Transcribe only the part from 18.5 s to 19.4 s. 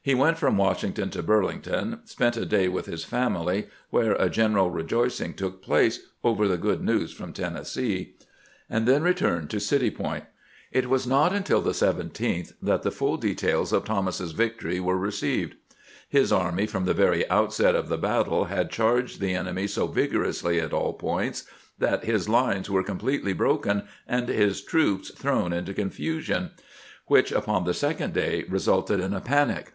charged the